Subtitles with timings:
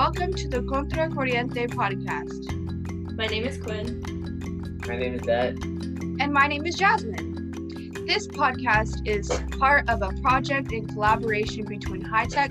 [0.00, 2.40] Welcome to the Contracorriente podcast.
[3.18, 4.00] My name is Quinn.
[4.86, 5.52] My name is Dat.
[6.20, 7.92] And my name is Jasmine.
[8.06, 12.50] This podcast is part of a project in collaboration between high tech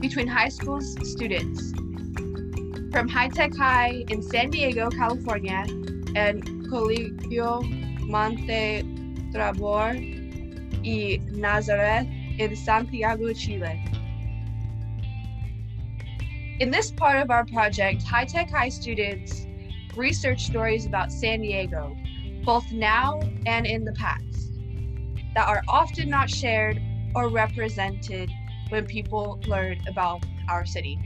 [0.00, 1.70] between high school students
[2.90, 5.64] from High Tech High in San Diego, California,
[6.16, 7.62] and Colegio
[8.00, 8.82] Monte
[9.32, 9.94] Tabor
[10.82, 13.80] y Nazareth in Santiago, Chile.
[16.62, 19.48] In this part of our project, High Tech High students
[19.96, 21.96] research stories about San Diego,
[22.44, 24.52] both now and in the past,
[25.34, 26.80] that are often not shared
[27.16, 28.30] or represented
[28.68, 31.00] when people learn about our city.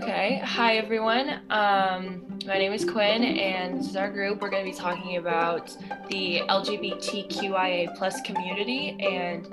[0.00, 0.40] Okay.
[0.44, 1.40] Hi, everyone.
[1.50, 4.40] Um, my name is Quinn, and this is our group.
[4.40, 5.76] We're going to be talking about
[6.08, 9.52] the LGBTQIA plus community and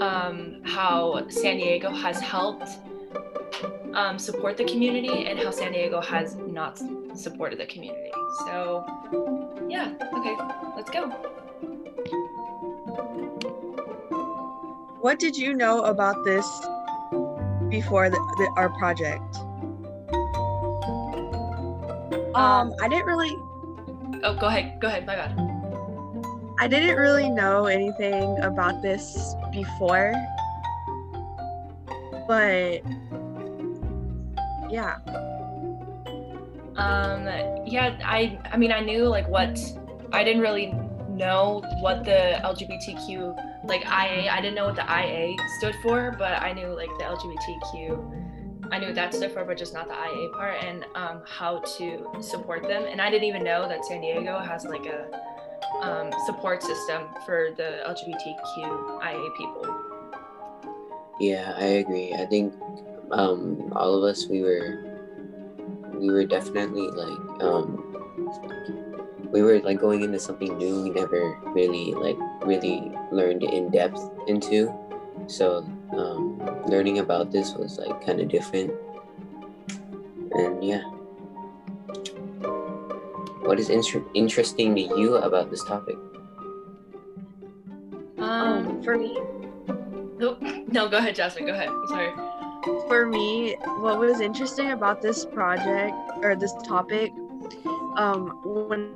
[0.00, 2.78] um, how San Diego has helped
[3.94, 6.80] um, support the community and how San Diego has not
[7.16, 8.12] supported the community.
[8.46, 8.86] So,
[9.68, 9.94] yeah.
[10.14, 10.36] Okay.
[10.76, 11.08] Let's go.
[15.00, 16.46] What did you know about this
[17.68, 19.38] before the, the, our project?
[22.34, 23.36] Um, I didn't really
[24.24, 24.78] Oh, go ahead.
[24.80, 25.04] Go ahead.
[25.04, 25.34] My bad.
[26.60, 30.14] I didn't really know anything about this before.
[32.28, 32.82] But
[34.70, 34.98] yeah.
[36.76, 37.26] Um,
[37.66, 39.58] yeah, I I mean I knew like what
[40.12, 40.72] I didn't really
[41.10, 46.40] know what the LGBTQ like IA I didn't know what the IA stood for, but
[46.40, 48.21] I knew like the LGBTQ
[48.72, 52.06] I knew that stood for, but just not the IA part and um, how to
[52.22, 52.86] support them.
[52.90, 55.08] And I didn't even know that San Diego has like a
[55.82, 59.82] um, support system for the LGBTQIA people.
[61.20, 62.14] Yeah, I agree.
[62.14, 62.54] I think
[63.10, 64.82] um, all of us we were
[65.92, 67.76] we were definitely like um,
[69.32, 70.82] we were like going into something new.
[70.82, 74.72] We never really like really learned in depth into.
[75.26, 75.58] So
[75.92, 76.31] um,
[76.66, 78.72] learning about this was like kind of different.
[80.32, 80.82] And yeah.
[83.42, 85.96] What is inter- interesting to you about this topic?
[88.18, 89.18] Um, Um, for me,
[90.18, 90.38] no,
[90.70, 91.46] no, go ahead, Jasmine.
[91.46, 91.68] Go ahead.
[91.68, 92.12] I'm sorry.
[92.86, 97.10] for me, what was interesting about this project or this topic,
[97.96, 98.94] um, when,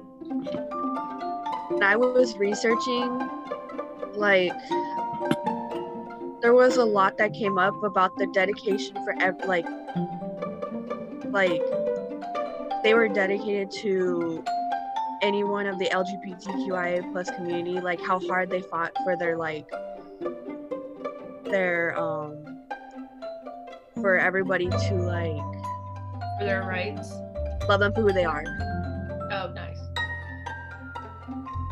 [1.68, 3.28] when I was researching,
[4.14, 4.52] like,
[6.42, 9.66] there was a lot that came up about the dedication for ev- like,
[11.30, 11.62] like,
[12.82, 14.44] they were dedicated to
[15.22, 19.66] anyone of the LGBTQIA plus community, like how hard they fought for their like
[21.44, 22.44] their um
[24.00, 25.36] for everybody to like
[26.38, 27.10] For their rights.
[27.68, 28.44] love them for who they are.
[29.32, 29.65] Oh, nice.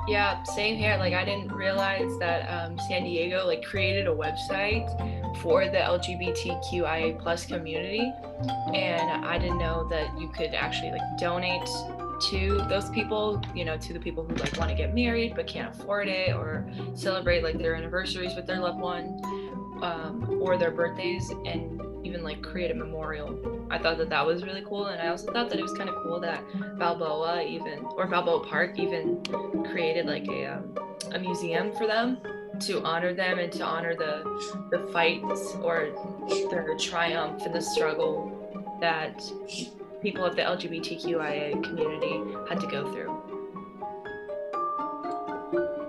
[0.07, 0.97] Yeah, same here.
[0.99, 4.87] Like, I didn't realize that um, San Diego like created a website
[5.39, 8.13] for the LGBTQIA plus community,
[8.75, 11.67] and I didn't know that you could actually like donate
[12.31, 13.41] to those people.
[13.55, 16.35] You know, to the people who like want to get married but can't afford it,
[16.35, 19.21] or celebrate like their anniversaries with their loved one,
[19.83, 23.39] um, or their birthdays, and even like create a memorial.
[23.71, 25.89] I thought that that was really cool, and I also thought that it was kind
[25.89, 26.43] of cool that
[26.79, 29.23] Balboa even or Balboa Park even
[29.71, 30.79] created like a um,
[31.13, 32.19] a museum for them
[32.61, 34.23] to honor them and to honor the
[34.71, 35.89] the fights or
[36.29, 38.31] the triumph and the struggle
[38.81, 39.23] that
[40.03, 43.11] people of the LGBTQIA community had to go through.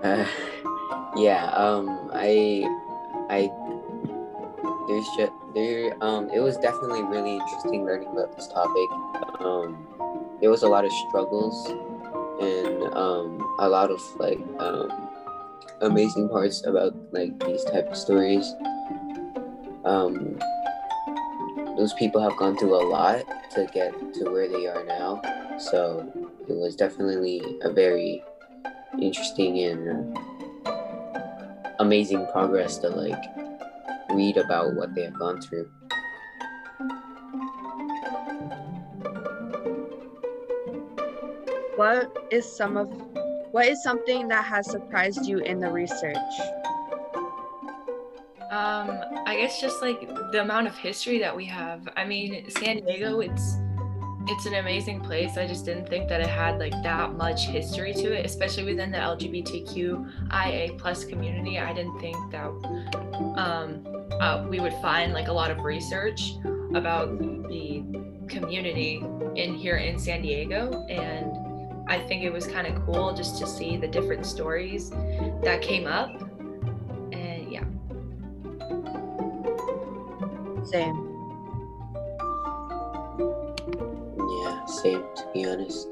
[0.02, 0.26] Uh,
[1.16, 2.64] yeah, um, I,
[3.28, 3.50] I,
[4.88, 8.88] there's just there, um, it was definitely really interesting learning about this topic.
[9.40, 9.88] Um,
[10.40, 11.70] there was a lot of struggles
[12.40, 15.08] and um, a lot of like um,
[15.80, 18.52] amazing parts about like these type of stories.
[19.86, 20.38] Um,
[21.78, 25.22] those people have gone through a lot to get to where they are now,
[25.58, 26.06] so
[26.46, 28.22] it was definitely a very
[29.00, 30.18] interesting and
[31.78, 33.35] amazing progress to like
[34.10, 35.68] read about what they have gone through.
[41.76, 42.88] What is some of
[43.52, 46.16] what is something that has surprised you in the research?
[48.50, 50.00] Um, I guess just like
[50.32, 51.88] the amount of history that we have.
[51.96, 53.58] I mean, San Diego, it's
[54.28, 55.36] it's an amazing place.
[55.36, 58.90] I just didn't think that it had like that much history to it, especially within
[58.90, 61.58] the LGBTQIA plus community.
[61.58, 62.46] I didn't think that
[63.36, 63.86] um,
[64.20, 66.32] uh, we would find like a lot of research
[66.74, 67.84] about the
[68.28, 69.04] community
[69.36, 73.46] in here in San Diego, and I think it was kind of cool just to
[73.46, 74.90] see the different stories
[75.42, 76.20] that came up.
[77.12, 77.64] And yeah.
[80.64, 81.15] Same.
[84.76, 85.88] Same to be honest.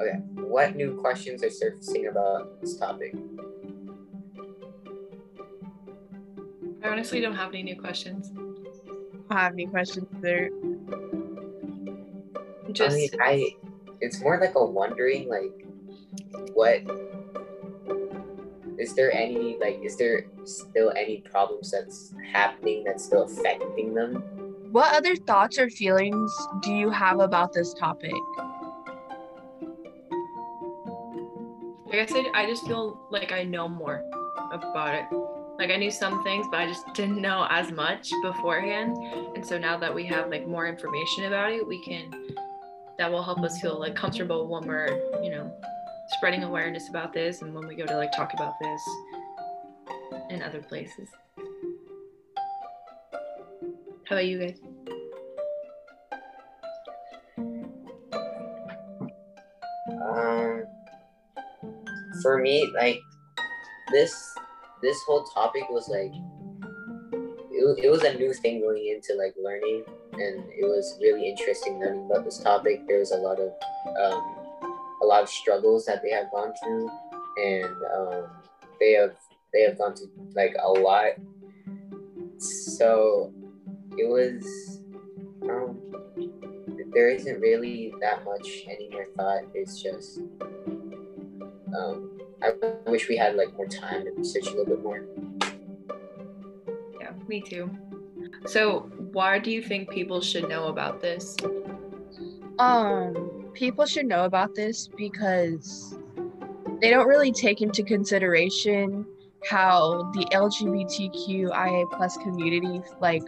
[0.00, 3.14] Okay, what new questions are surfacing about this topic?
[6.82, 8.32] I honestly don't have any new questions.
[9.30, 10.50] I have any questions there?
[12.72, 13.56] Just I mean, I
[14.00, 15.52] it's more like a wondering, like,
[16.54, 16.82] what
[18.82, 24.16] is there any like is there still any problems that's happening that's still affecting them?
[24.72, 26.32] What other thoughts or feelings
[26.62, 28.12] do you have about this topic?
[31.86, 34.02] like I guess I, I just feel like I know more
[34.50, 35.04] about it.
[35.58, 38.96] Like I knew some things, but I just didn't know as much beforehand.
[39.36, 42.10] And so now that we have like more information about it, we can
[42.98, 44.88] that will help us feel like comfortable when we're,
[45.22, 45.52] you know,
[46.12, 48.80] spreading awareness about this and when we go to like talk about this
[50.30, 51.08] in other places.
[54.08, 54.58] How about you guys?
[60.02, 60.64] Um,
[62.22, 63.00] for me, like
[63.92, 64.34] this
[64.82, 66.12] this whole topic was like
[67.52, 71.78] it, it was a new thing going into like learning, and it was really interesting
[71.78, 72.86] learning about this topic.
[72.86, 73.52] There was a lot of
[74.02, 74.31] um,
[75.02, 76.90] a lot of struggles that they have gone through,
[77.36, 78.26] and um,
[78.80, 79.16] they have
[79.52, 81.12] they have gone through like a lot.
[82.38, 83.32] So
[83.98, 84.80] it was
[85.42, 85.78] um,
[86.92, 89.42] there isn't really that much any more thought.
[89.54, 90.20] It's just
[91.76, 92.52] um, I
[92.86, 95.04] wish we had like more time to research a little bit more.
[97.00, 97.70] Yeah, me too.
[98.46, 101.36] So, why do you think people should know about this?
[102.58, 105.96] Um, people should know about this because
[106.80, 109.06] they don't really take into consideration
[109.48, 113.22] how the LGBTQIA plus community like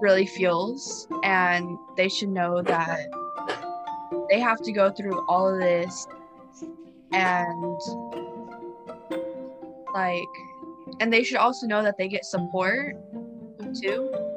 [0.00, 3.08] really feels, and they should know that
[4.30, 6.06] they have to go through all of this
[7.12, 7.80] and
[9.94, 10.22] like
[11.00, 12.96] and they should also know that they get support
[13.80, 14.27] too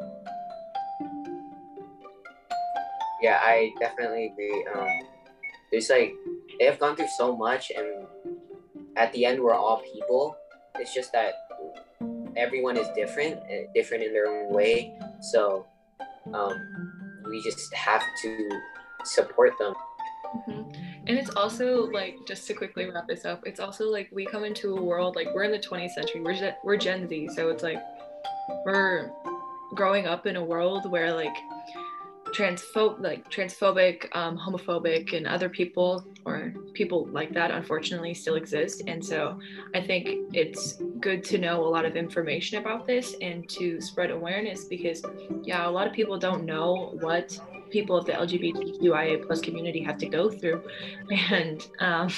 [3.22, 4.66] Yeah, I definitely agree.
[4.74, 4.88] Um,
[5.72, 6.16] there's like
[6.60, 8.06] they have gone through so much, and
[8.98, 10.36] at the end, we're all people.
[10.80, 11.34] It's just that
[12.36, 14.98] everyone is different, uh, different in their own way.
[15.22, 15.66] So
[16.34, 16.54] um,
[17.26, 18.50] we just have to
[19.04, 19.74] support them.
[20.48, 20.76] Mhm.
[21.08, 23.46] And it's also like just to quickly wrap this up.
[23.46, 26.22] It's also like we come into a world like we're in the 20th century.
[26.22, 27.82] We're we're Gen Z, so it's like
[28.66, 29.12] we're
[29.76, 31.36] growing up in a world where like
[32.34, 38.84] transphobe like transphobic, um, homophobic, and other people or people like that unfortunately still exist.
[38.88, 39.40] And so
[39.74, 44.12] I think it's good to know a lot of information about this and to spread
[44.12, 45.04] awareness because
[45.44, 49.98] yeah, a lot of people don't know what people of the LGBTQIA plus community have
[49.98, 50.62] to go through
[51.30, 52.10] and um,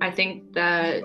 [0.00, 1.02] I think that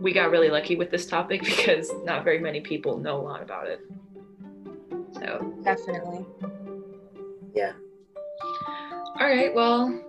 [0.00, 3.40] we got really lucky with this topic because not very many people know a lot
[3.42, 3.80] about it.
[5.14, 6.24] So, definitely
[7.54, 7.72] Yeah.
[9.20, 10.02] all right, well,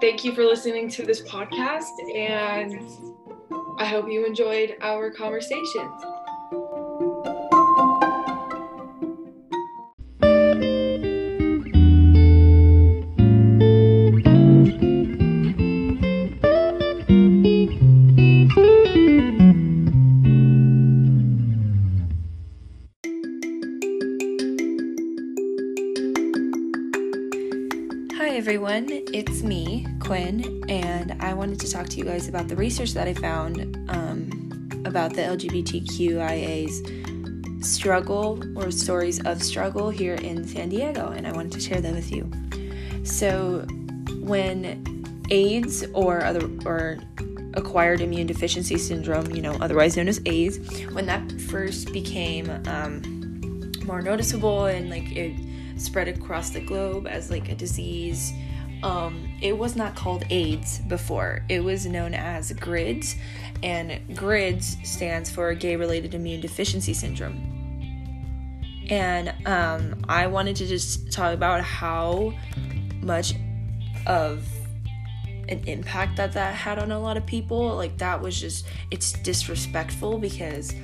[0.00, 2.74] thank you for listening to this podcast, and
[3.78, 6.02] I hope you enjoyed our conversations.
[31.54, 35.22] Wanted to talk to you guys about the research that I found um, about the
[35.22, 36.82] LGBTQIA's
[37.64, 41.94] struggle or stories of struggle here in San Diego, and I wanted to share that
[41.94, 42.28] with you.
[43.04, 43.60] So,
[44.22, 44.82] when
[45.30, 46.98] AIDS or other or
[47.52, 53.70] acquired immune deficiency syndrome, you know, otherwise known as AIDS, when that first became um,
[53.84, 55.36] more noticeable and like it
[55.76, 58.32] spread across the globe as like a disease,
[58.82, 61.42] um, it was not called AIDS before.
[61.48, 63.16] It was known as GRIDS,
[63.62, 67.50] and GRIDS stands for Gay Related Immune Deficiency Syndrome.
[68.90, 72.34] And um, I wanted to just talk about how
[73.00, 73.34] much
[74.06, 74.46] of
[75.48, 77.74] an impact that that had on a lot of people.
[77.76, 80.74] Like, that was just, it's disrespectful because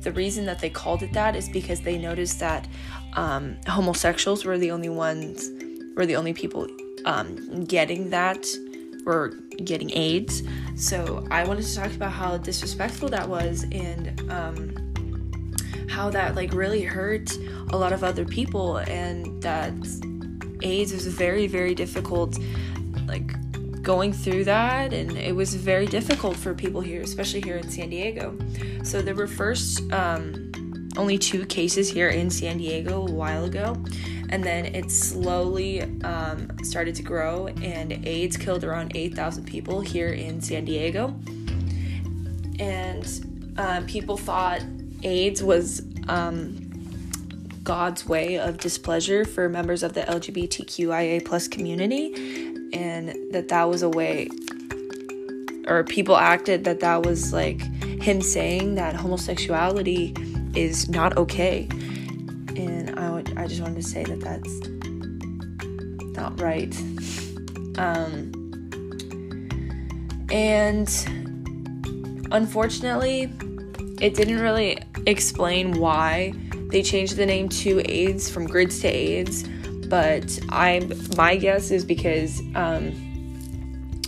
[0.00, 2.66] the reason that they called it that is because they noticed that
[3.14, 5.50] um, homosexuals were the only ones,
[5.96, 6.66] were the only people
[7.04, 8.46] um, getting that
[9.06, 9.28] or
[9.64, 10.42] getting AIDS.
[10.76, 14.82] So I wanted to talk about how disrespectful that was and um,
[15.92, 17.36] how that like really hurt
[17.70, 19.72] a lot of other people and that
[20.62, 22.38] AIDS was very very difficult
[23.06, 23.32] like
[23.82, 27.90] going through that and it was very difficult for people here especially here in san
[27.90, 28.36] diego
[28.84, 30.50] so there were first um,
[30.96, 33.76] only two cases here in san diego a while ago
[34.32, 40.08] and then it slowly um, started to grow and aids killed around 8000 people here
[40.08, 41.14] in san diego.
[42.58, 44.62] And uh, people thought
[45.02, 46.58] aids was um,
[47.62, 52.14] god's way of displeasure for members of the lgbtqia plus community
[52.72, 54.28] and that that was a way
[55.68, 57.60] or people acted that that was like
[58.02, 60.12] him saying that homosexuality
[60.56, 61.68] is not okay
[62.56, 64.60] and i would i just wanted to say that that's
[66.14, 66.74] not right.
[67.78, 68.32] Um
[70.30, 70.88] and
[72.30, 73.32] unfortunately
[74.00, 76.32] it didn't really explain why
[76.70, 79.44] they changed the name to aids from grids to aids.
[79.88, 84.00] But I'm my guess is because um,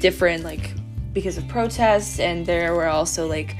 [0.00, 0.74] different like
[1.12, 3.56] because of protests and there were also like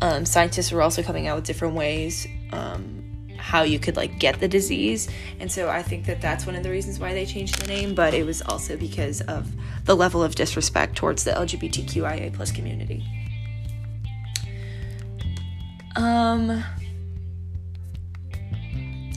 [0.00, 2.93] um, scientists were also coming out with different ways um,
[3.54, 5.08] how you could like get the disease
[5.38, 7.94] and so i think that that's one of the reasons why they changed the name
[7.94, 9.48] but it was also because of
[9.84, 13.04] the level of disrespect towards the lgbtqia plus community
[15.94, 16.64] um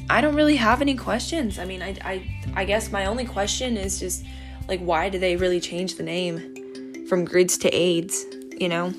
[0.10, 1.60] I don't really have any questions.
[1.60, 4.24] I mean, I, I, I guess my only question is just
[4.70, 8.26] like, why did they really change the name from grids to AIDS?
[8.58, 8.94] You know,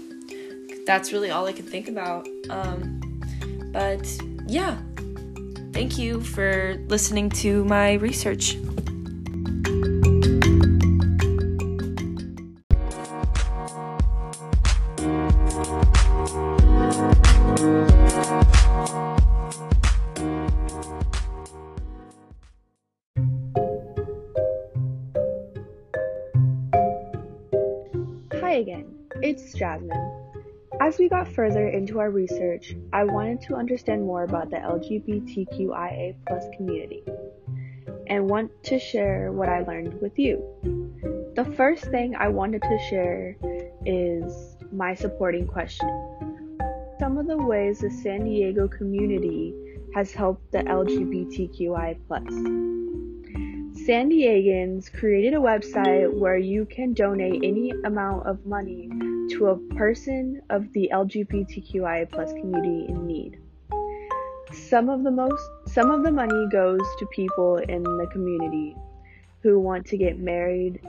[0.84, 2.28] that's really all I can think about.
[2.50, 3.00] Um,
[3.72, 4.06] but
[4.46, 4.76] yeah,
[5.78, 8.56] thank you for listening to my research.
[28.32, 28.84] Hi again,
[29.22, 30.27] it's Jasmine.
[30.80, 36.14] As we got further into our research, I wanted to understand more about the LGBTQIA
[36.56, 37.02] community
[38.06, 40.40] and want to share what I learned with you.
[41.34, 43.36] The first thing I wanted to share
[43.84, 45.88] is my supporting question.
[47.00, 49.54] Some of the ways the San Diego community
[49.96, 51.98] has helped the LGBTQI
[53.84, 58.90] San Diegans created a website where you can donate any amount of money
[59.30, 63.38] to a person of the LGBTQIA plus community in need.
[64.52, 68.74] Some of the most some of the money goes to people in the community
[69.42, 70.80] who want to get married,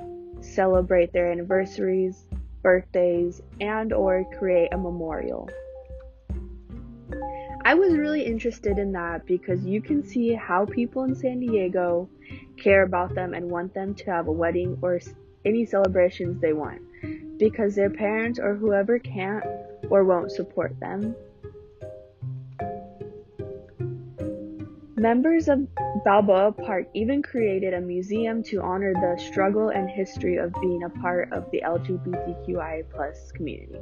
[0.42, 2.26] celebrate their anniversaries,
[2.62, 5.50] birthdays, and or create a memorial.
[7.66, 12.10] I was really interested in that because you can see how people in San Diego
[12.58, 15.00] care about them and want them to have a wedding or
[15.44, 16.82] any celebrations they want
[17.40, 19.44] because their parents or whoever can't
[19.90, 21.16] or won't support them.
[24.96, 25.66] Members of
[26.04, 30.90] Balboa Park even created a museum to honor the struggle and history of being a
[30.90, 33.80] part of the LGBTQIA community.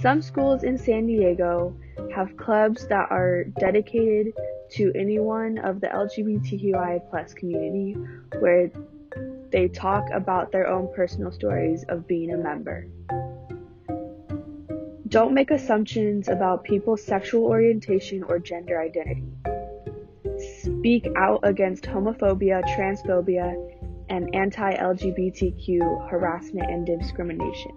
[0.00, 1.76] Some schools in San Diego
[2.14, 4.32] have clubs that are dedicated
[4.72, 7.96] to anyone of the LGBTQIA community
[8.38, 8.70] where
[9.50, 12.86] they talk about their own personal stories of being a member.
[15.08, 19.22] Don't make assumptions about people's sexual orientation or gender identity.
[20.62, 23.54] Speak out against homophobia, transphobia,
[24.08, 27.72] and anti LGBTQ harassment and discrimination.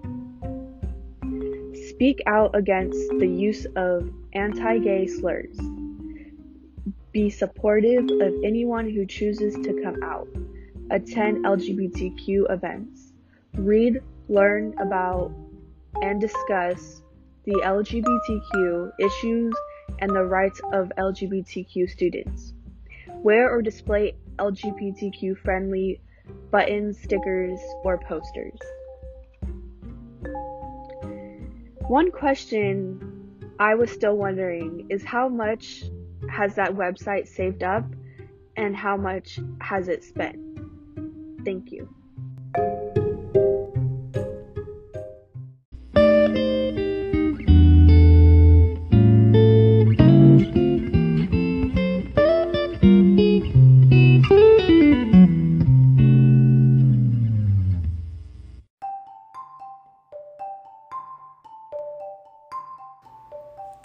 [1.90, 5.58] Speak out against the use of anti gay slurs.
[7.12, 10.28] Be supportive of anyone who chooses to come out
[10.92, 13.14] attend LGBTQ events,
[13.56, 15.32] read, learn about
[16.02, 17.02] and discuss
[17.46, 19.54] the LGBTQ issues
[20.00, 22.54] and the rights of LGBTQ students.
[23.08, 26.02] Wear or display LGBTQ friendly
[26.52, 28.60] buttons, stickers, or posters.
[31.88, 35.84] One question I was still wondering is how much
[36.30, 37.84] has that website saved up
[38.56, 40.49] and how much has it spent?
[41.50, 41.90] Thank you.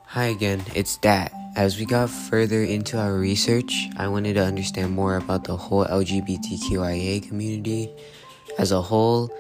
[0.04, 1.43] Hi again, it's Dat.
[1.56, 5.84] As we got further into our research, I wanted to understand more about the whole
[5.84, 7.94] LGBTQIA community
[8.58, 9.30] as a whole,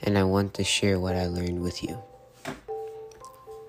[0.00, 2.00] and I want to share what I learned with you.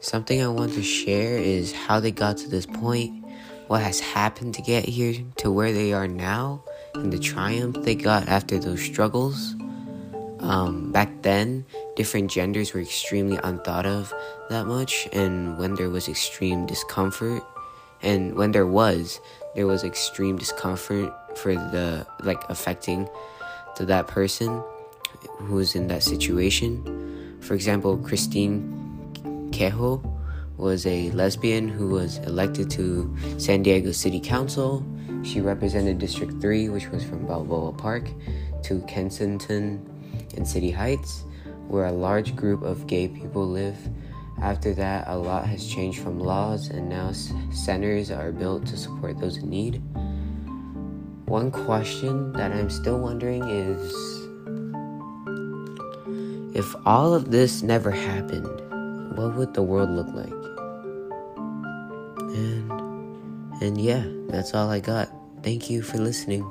[0.01, 3.25] Something I want to share is how they got to this point,
[3.69, 7.95] what has happened to get here to where they are now, and the triumph they
[7.95, 9.55] got after those struggles.
[10.41, 14.13] Um, back then, different genders were extremely unthought of
[14.51, 17.41] that much, and when there was extreme discomfort,
[18.02, 19.20] and when there was,
[19.56, 23.08] there was extreme discomfort for the like affecting
[23.75, 24.64] to that person
[25.40, 27.38] who was in that situation.
[27.42, 30.02] For example, Christine Kehoe
[30.58, 34.86] was a lesbian who was elected to San Diego City Council.
[35.24, 38.10] She represented District 3, which was from Balboa Park
[38.64, 39.86] to Kensington
[40.36, 41.24] and City Heights,
[41.68, 43.78] where a large group of gay people live.
[44.42, 47.12] After that, a lot has changed from laws, and now
[47.51, 49.82] centers are built to support those in need.
[51.25, 53.81] One question that I'm still wondering is
[56.55, 58.48] if all of this never happened,
[59.18, 60.29] what would the world look like?
[62.36, 62.72] And
[63.62, 65.09] and yeah, that's all I got.
[65.44, 66.44] Thank you for listening.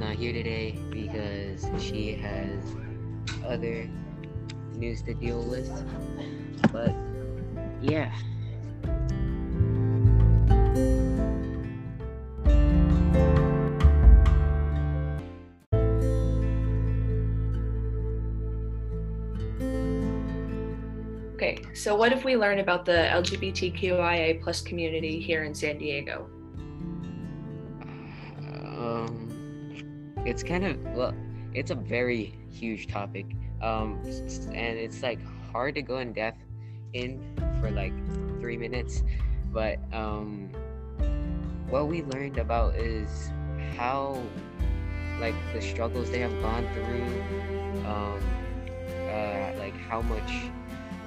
[0.00, 2.58] Not here today because she has
[3.46, 3.86] other
[4.74, 5.70] news to deal with.
[6.72, 6.94] But
[7.82, 8.10] yeah.
[21.34, 26.39] Okay, so what have we learned about the LGBTQIA plus community here in San Diego?
[30.26, 31.14] It's kind of well,
[31.54, 33.26] it's a very huge topic.
[33.62, 34.00] Um,
[34.54, 35.18] and it's like
[35.52, 36.42] hard to go in depth
[36.92, 37.20] in
[37.60, 37.92] for like
[38.40, 39.02] three minutes,
[39.52, 40.50] but um,
[41.68, 43.30] what we learned about is
[43.76, 44.20] how
[45.20, 48.18] like the struggles they have gone through, um,
[49.08, 50.30] uh, like how much,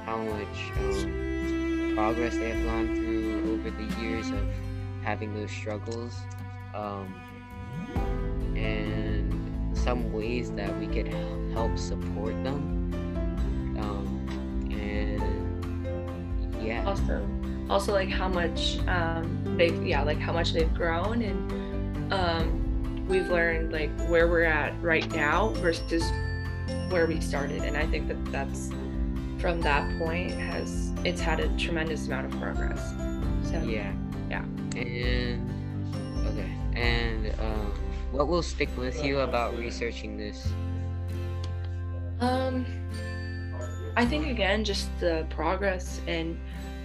[0.06, 4.48] how much um, progress they have gone through over the years of
[5.04, 6.16] having those struggles,
[6.76, 7.14] um,
[8.56, 9.03] and
[9.84, 11.08] some ways that we could
[11.54, 12.92] help support them.
[13.80, 17.28] Um, and yeah, Also,
[17.70, 23.30] also like how much um, they've yeah like how much they've grown and um, we've
[23.30, 26.04] learned like where we're at right now versus
[26.90, 28.70] where we started, and I think that that's
[29.40, 32.92] from that point has it's had a tremendous amount of progress.
[33.50, 33.92] So yeah,
[34.30, 34.46] Yeah.
[34.76, 35.50] And
[36.28, 37.74] okay, and um,
[38.14, 40.48] what will stick with you about researching this?
[42.20, 42.64] Um,
[43.98, 46.40] I think again, just the progress and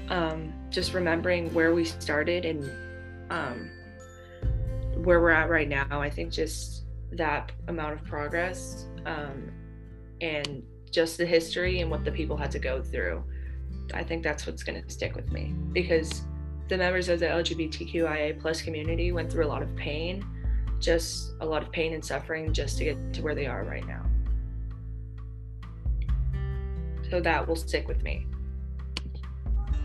[0.09, 2.65] um, just remembering where we started and
[3.31, 3.71] um,
[5.05, 6.01] where we're at right now.
[6.01, 9.53] I think just that amount of progress um,
[10.23, 13.23] and just the history and what the people had to go through.
[13.93, 16.23] I think that's what's going to stick with me because
[16.69, 20.25] the members of the LGBTQIA plus community went through a lot of pain,
[20.81, 23.87] just a lot of pain and suffering just to get to where they are right
[23.87, 24.05] now.
[27.11, 28.27] So that will stick with me.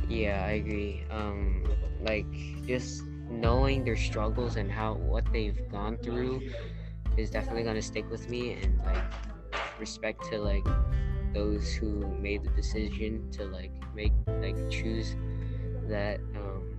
[0.10, 1.04] Yeah, I agree.
[1.10, 1.64] Um,
[2.02, 2.28] like
[2.68, 6.42] just knowing their struggles and how what they've gone through
[7.18, 9.04] is definitely gonna stick with me, and like
[9.80, 10.66] respect to like
[11.34, 15.16] those who made the decision to like make like choose
[15.88, 16.76] that um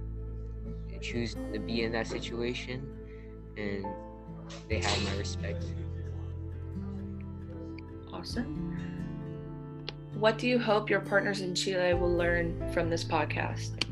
[1.01, 2.87] choose to be in that situation,
[3.57, 3.87] and
[4.69, 5.65] they have my respect.
[8.13, 8.71] Awesome.
[10.15, 13.85] What do you hope your partners in Chile will learn from this podcast?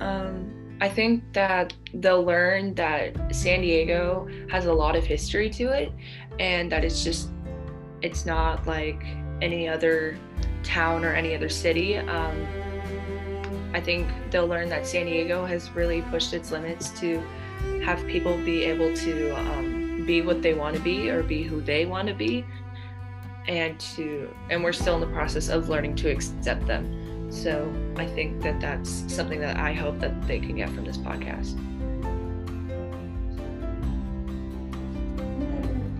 [0.00, 5.68] Um, I think that they'll learn that San Diego has a lot of history to
[5.68, 5.92] it
[6.38, 7.30] and that it's just,
[8.02, 9.02] it's not like
[9.40, 10.18] any other
[10.62, 11.96] town or any other city.
[11.96, 12.46] Um,
[13.72, 17.22] I think they'll learn that San Diego has really pushed its limits to
[17.84, 21.60] have people be able to um, be what they want to be or be who
[21.60, 22.44] they want to be
[23.48, 28.06] and to and we're still in the process of learning to accept them so I
[28.06, 31.58] think that that's something that I hope that they can get from this podcast.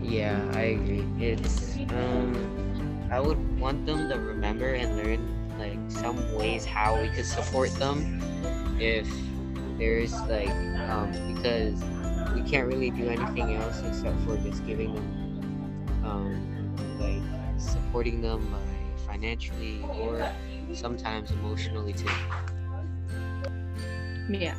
[0.03, 1.05] Yeah, I agree.
[1.19, 7.09] It's um, I would want them to remember and learn like some ways how we
[7.09, 8.21] could support them
[8.79, 9.09] if
[9.79, 10.49] there's like
[10.89, 11.83] um because
[12.35, 18.55] we can't really do anything else except for just giving them um like supporting them
[19.07, 20.31] financially or
[20.75, 22.09] sometimes emotionally too.
[24.29, 24.55] Yeah.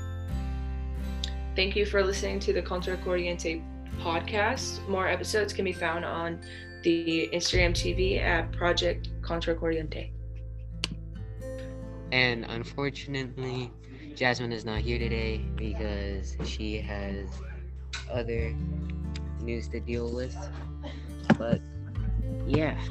[1.55, 3.63] Thank you for listening to the Contracorriente
[3.99, 4.87] podcast.
[4.87, 6.39] More episodes can be found on
[6.83, 10.11] the Instagram TV at Project Contracorriente.
[12.11, 13.71] And unfortunately,
[14.17, 17.27] Jasmine is not here today because she has
[18.11, 18.51] other
[19.43, 20.35] news to deal with.
[21.37, 21.61] But
[22.47, 22.83] yeah.